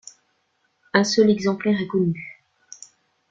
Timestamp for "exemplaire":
1.29-1.79